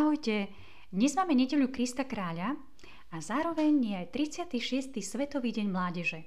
[0.00, 0.48] Ahojte,
[0.88, 2.56] dnes máme nedeľu Krista kráľa
[3.12, 4.06] a zároveň je aj
[4.56, 4.96] 36.
[4.96, 6.24] Svetový deň mládeže.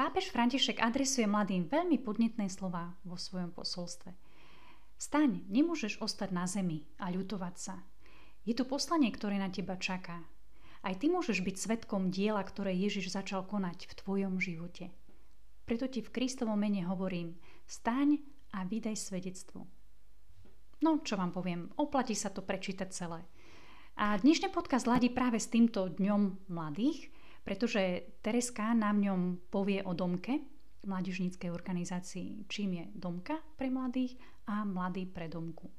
[0.00, 4.16] Pápež František adresuje mladým veľmi podnetné slova vo svojom posolstve.
[4.96, 7.84] Staň, nemôžeš ostať na zemi a ľutovať sa.
[8.48, 10.24] Je tu poslanie, ktoré na teba čaká.
[10.80, 14.88] Aj ty môžeš byť svetkom diela, ktoré Ježiš začal konať v tvojom živote.
[15.68, 17.36] Preto ti v Kristovom mene hovorím,
[17.68, 18.24] staň
[18.56, 19.75] a vydaj svedectvo.
[20.86, 23.26] No, čo vám poviem, oplatí sa to prečítať celé.
[23.98, 27.10] A dnešný podcast ladí práve s týmto dňom mladých,
[27.42, 30.46] pretože Tereska nám ňom povie o domke,
[30.86, 34.14] mládežníckej organizácii, čím je domka pre mladých
[34.46, 35.74] a mladý pre domku.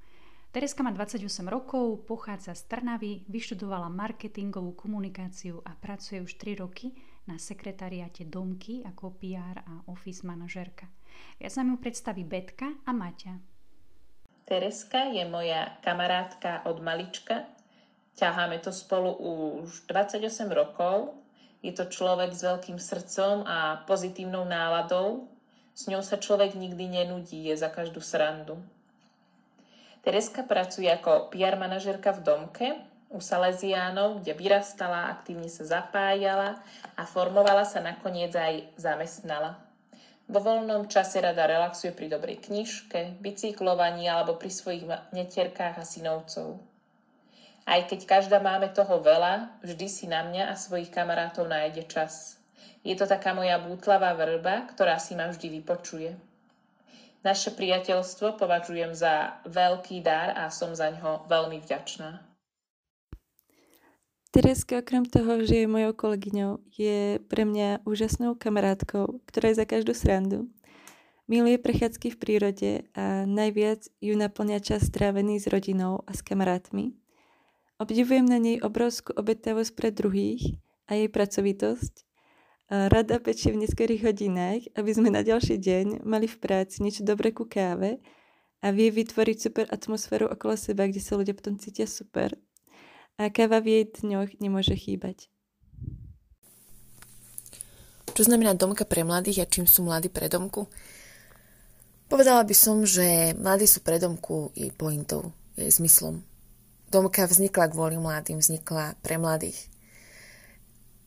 [0.52, 6.92] Tereska má 28 rokov, pochádza z Trnavy, vyštudovala marketingovú komunikáciu a pracuje už 3 roky
[7.32, 10.92] na sekretariate Domky ako PR a office manažerka.
[11.40, 13.57] Viac nám ju predstaví Betka a Maťa.
[14.48, 17.44] Tereska je moja kamarátka od malička.
[18.16, 19.12] Ťaháme to spolu
[19.60, 20.24] už 28
[20.56, 21.20] rokov.
[21.60, 25.28] Je to človek s veľkým srdcom a pozitívnou náladou.
[25.76, 28.56] S ňou sa človek nikdy nenudí, je za každú srandu.
[30.08, 32.68] Tereska pracuje ako PR manažerka v domke
[33.12, 36.64] u Salesiánov, kde vyrastala, aktívne sa zapájala
[36.96, 39.67] a formovala sa nakoniec aj zamestnala.
[40.28, 44.84] Vo voľnom čase rada relaxuje pri dobrej knižke, bicyklovaní alebo pri svojich
[45.16, 46.60] netierkách a synovcov.
[47.64, 52.36] Aj keď každá máme toho veľa, vždy si na mňa a svojich kamarátov nájde čas.
[52.84, 56.12] Je to taká moja bútlavá vrba, ktorá si ma vždy vypočuje.
[57.24, 62.27] Naše priateľstvo považujem za veľký dar a som za ňo veľmi vďačná.
[64.28, 69.66] Tereska okrem toho, že je mojou kolegyňou, je pre mňa úžasnou kamarátkou, ktorá je za
[69.66, 70.52] každú srandu.
[71.28, 76.96] Miluje prechádzky v prírode a najviac ju naplňa čas strávený s rodinou a s kamarátmi.
[77.82, 81.94] Obdivujem na nej obrovskú obetavosť pre druhých a jej pracovitosť.
[82.68, 87.36] Rada pečie v neskorých hodinách, aby sme na ďalší deň mali v práci niečo dobré
[87.36, 88.00] ku káve
[88.64, 92.36] a vie vytvoriť super atmosféru okolo seba, kde sa ľudia potom cítia super
[93.18, 95.34] a káva v jej dňoch nemôže chýbať.
[98.14, 100.70] Čo znamená domka pre mladých a čím sú mladí pre domku?
[102.08, 106.24] Povedala by som, že mladí sú pre domku i pointou, jej zmyslom.
[106.88, 109.60] Domka vznikla kvôli mladým, vznikla pre mladých.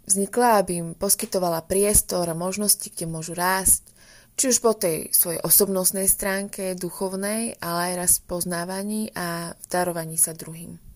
[0.04, 3.87] Vznikla, aby im poskytovala priestor a možnosti, kde môžu rásť,
[4.34, 10.19] či už po tej svojej osobnostnej stránke, duchovnej, ale aj raz poznávaní a v darovaní
[10.19, 10.90] sa druhým.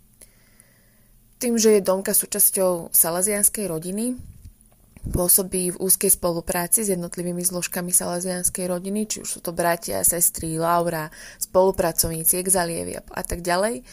[1.44, 4.16] Tým, že je Domka súčasťou salazianskej rodiny,
[5.12, 10.56] pôsobí v úzkej spolupráci s jednotlivými zložkami salazianskej rodiny, či už sú to bratia, sestry,
[10.56, 13.84] Laura, spolupracovníci, exalievi a tak ďalej,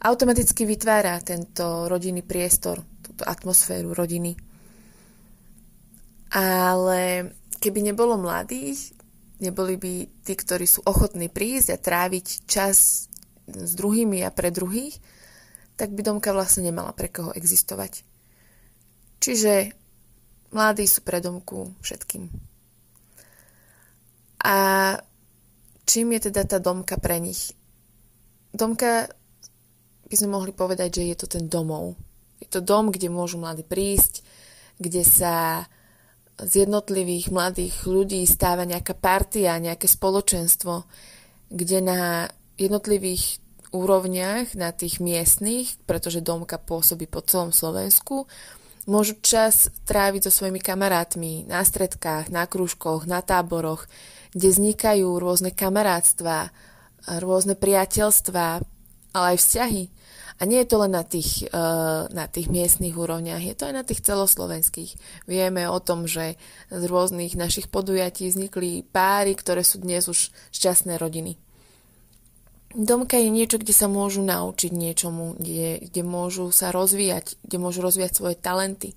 [0.00, 4.32] automaticky vytvára tento rodinný priestor, túto atmosféru rodiny.
[6.32, 8.96] Ale keby nebolo mladých,
[9.44, 13.12] neboli by tí, ktorí sú ochotní prísť a tráviť čas
[13.44, 14.96] s druhými a pre druhých,
[15.78, 18.02] tak by domka vlastne nemala pre koho existovať.
[19.22, 19.70] Čiže
[20.50, 22.26] mladí sú pre domku všetkým.
[24.42, 24.56] A
[25.86, 27.54] čím je teda tá domka pre nich?
[28.50, 29.06] Domka
[30.10, 31.94] by sme mohli povedať, že je to ten domov.
[32.42, 34.26] Je to dom, kde môžu mladí prísť,
[34.82, 35.66] kde sa
[36.38, 40.86] z jednotlivých mladých ľudí stáva nejaká partia, nejaké spoločenstvo,
[41.50, 42.00] kde na
[42.54, 43.42] jednotlivých
[43.72, 48.28] úrovniach, na tých miestnych, pretože Domka pôsobí po celom Slovensku,
[48.88, 53.84] môžu čas tráviť so svojimi kamarátmi na stredkách, na krúžkoch, na táboroch,
[54.32, 56.48] kde vznikajú rôzne kamarátstva,
[57.20, 58.64] rôzne priateľstva,
[59.12, 59.84] ale aj vzťahy.
[60.38, 61.60] A nie je to len na tých, eh,
[62.14, 64.94] na tých miestnych úrovniach, je to aj na tých celoslovenských.
[65.26, 66.38] Vieme o tom, že
[66.70, 71.47] z rôznych našich podujatí vznikli páry, ktoré sú dnes už šťastné rodiny.
[72.76, 77.80] Domka je niečo, kde sa môžu naučiť niečomu, kde, kde môžu sa rozvíjať, kde môžu
[77.80, 78.92] rozvíjať svoje talenty.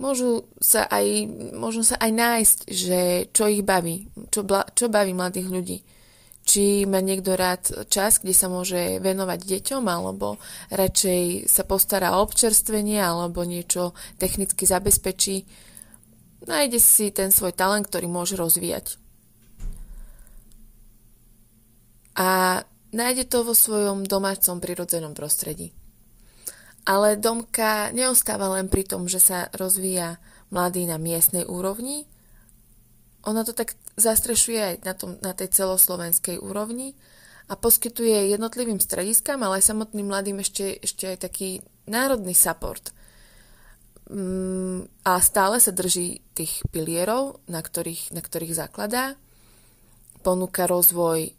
[0.00, 5.48] Môžu sa aj, môžu sa aj nájsť, že čo ich baví, čo, čo baví mladých
[5.52, 5.78] ľudí.
[6.44, 10.40] Či má niekto rád čas, kde sa môže venovať deťom, alebo
[10.72, 15.44] radšej sa postará o občerstvenie, alebo niečo technicky zabezpečí.
[16.44, 19.03] Nájde si ten svoj talent, ktorý môže rozvíjať
[22.14, 22.62] a
[22.94, 25.74] nájde to vo svojom domácom prirodzenom prostredí.
[26.84, 30.20] Ale domka neostáva len pri tom, že sa rozvíja
[30.52, 32.06] mladý na miestnej úrovni.
[33.24, 36.92] Ona to tak zastrešuje aj na, tom, na tej celoslovenskej úrovni
[37.48, 42.92] a poskytuje jednotlivým strediskám, ale aj samotným mladým ešte, ešte aj taký národný support.
[44.04, 49.16] Mm, a stále sa drží tých pilierov, na ktorých, na ktorých zakladá.
[50.20, 51.32] Ponúka rozvoj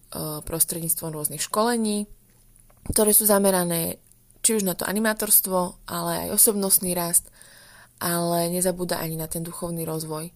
[0.48, 2.08] prostredníctvom rôznych školení,
[2.88, 4.00] ktoré sú zamerané
[4.46, 7.34] či už na to animátorstvo, ale aj osobnostný rast,
[7.98, 10.30] ale nezabúda ani na ten duchovný rozvoj.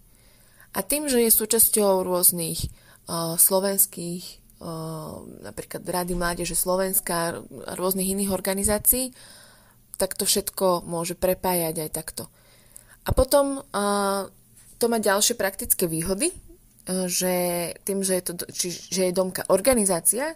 [0.73, 7.37] A tým, že je súčasťou rôznych uh, slovenských, uh, napríklad Rady Mládeže Slovenska
[7.77, 9.13] rôznych iných organizácií,
[10.01, 12.23] tak to všetko môže prepájať aj takto.
[13.05, 14.25] A potom uh,
[14.81, 16.33] to má ďalšie praktické výhody,
[16.89, 17.33] že
[17.85, 20.33] tým, že je, to, či, že je domka organizácia,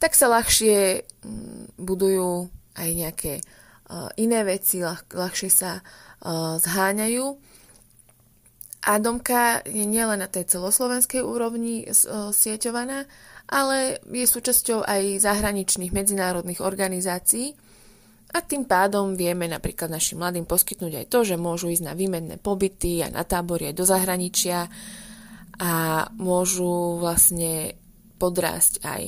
[0.00, 2.48] tak sa ľahšie um, budujú
[2.80, 7.26] aj nejaké uh, iné veci, ľah, ľahšie sa uh, zháňajú.
[8.80, 11.84] A domka je nielen na tej celoslovenskej úrovni
[12.32, 13.04] sieťovaná,
[13.44, 17.52] ale je súčasťou aj zahraničných medzinárodných organizácií.
[18.32, 22.40] A tým pádom vieme napríklad našim mladým poskytnúť aj to, že môžu ísť na výmenné
[22.40, 24.70] pobyty a na tábory aj do zahraničia
[25.60, 27.76] a môžu vlastne
[28.16, 29.02] podrásť aj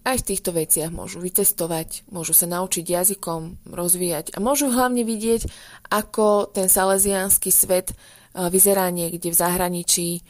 [0.00, 5.44] aj v týchto veciach môžu vycestovať, môžu sa naučiť jazykom, rozvíjať a môžu hlavne vidieť,
[5.92, 7.92] ako ten salesiánsky svet
[8.32, 10.24] vyzerá niekde v zahraničí,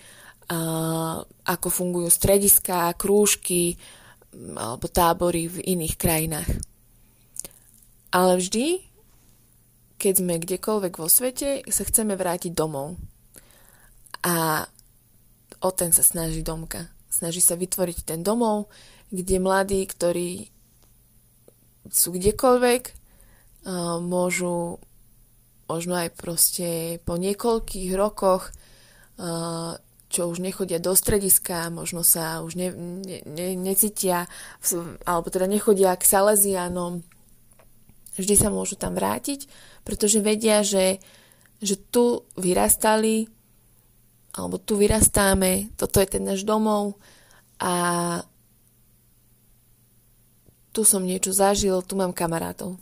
[1.47, 3.79] ako fungujú strediská, krúžky
[4.35, 6.51] alebo tábory v iných krajinách.
[8.11, 8.83] Ale vždy,
[10.03, 12.99] keď sme kdekoľvek vo svete, sa chceme vrátiť domov.
[14.27, 14.67] A
[15.61, 16.89] o ten sa snaží domka.
[17.11, 18.71] Snaží sa vytvoriť ten domov,
[19.11, 20.49] kde mladí, ktorí
[21.91, 22.83] sú kdekoľvek,
[24.01, 24.79] môžu
[25.67, 28.55] možno aj proste po niekoľkých rokoch,
[30.11, 34.27] čo už nechodia do strediska, možno sa už ne, ne, ne, necítia,
[35.07, 37.07] alebo teda nechodia k Salesianom,
[38.19, 39.47] vždy sa môžu tam vrátiť,
[39.87, 40.99] pretože vedia, že,
[41.63, 43.31] že tu vyrastali,
[44.31, 46.99] alebo tu vyrastáme, toto je ten náš domov
[47.59, 47.75] a
[50.71, 52.79] tu som niečo zažil, tu mám kamarátov.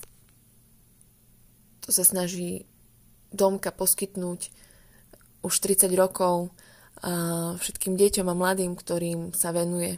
[1.85, 2.69] To sa snaží
[3.33, 4.53] domka poskytnúť
[5.41, 6.53] už 30 rokov
[7.65, 9.97] všetkým deťom a mladým, ktorým sa venuje.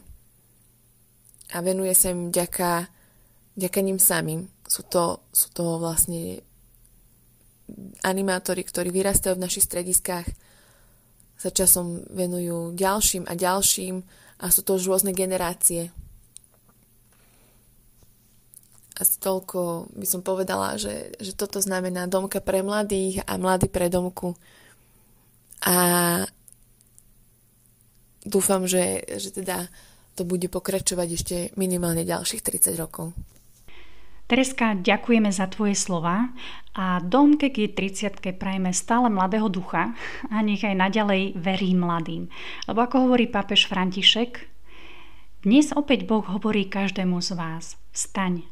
[1.51, 2.87] A venuje sa im ďaká,
[3.59, 4.47] ďaká ním samým.
[4.63, 6.39] Sú to, sú to vlastne
[8.07, 10.31] animátori, ktorí vyrastajú v našich strediskách,
[11.41, 14.05] sa časom venujú ďalším a ďalším
[14.41, 15.89] a sú to už rôzne generácie
[19.01, 23.89] asi toľko by som povedala, že, že toto znamená domka pre mladých a mladý pre
[23.89, 24.37] domku.
[25.65, 25.75] A
[28.21, 29.65] dúfam, že, že teda
[30.13, 33.17] to bude pokračovať ešte minimálne ďalších 30 rokov.
[34.31, 36.31] Tereska, ďakujeme za tvoje slova
[36.71, 39.91] a domke k 30 prajme stále mladého ducha
[40.31, 42.31] a nech aj naďalej verí mladým.
[42.63, 44.47] Lebo ako hovorí pápež František,
[45.43, 48.47] dnes opäť Boh hovorí každému z vás, vstaň,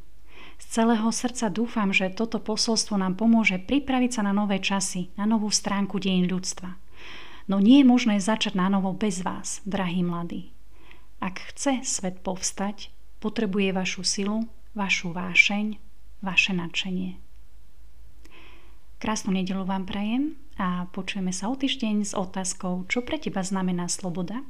[0.60, 5.24] z celého srdca dúfam, že toto posolstvo nám pomôže pripraviť sa na nové časy, na
[5.24, 6.76] novú stránku dejín ľudstva.
[7.48, 10.52] No nie je možné začať na novo bez vás, drahí mladí.
[11.24, 12.92] Ak chce svet povstať,
[13.24, 14.44] potrebuje vašu silu,
[14.76, 15.78] vašu vášeň,
[16.22, 17.18] vaše nadšenie.
[19.00, 23.88] Krásnu nedelu vám prajem a počujeme sa o týždeň s otázkou, čo pre teba znamená
[23.88, 24.44] sloboda